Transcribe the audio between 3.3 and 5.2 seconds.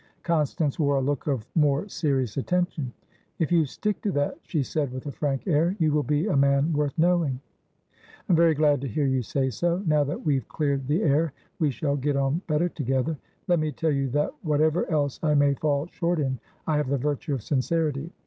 "If you stick to that," she said, with a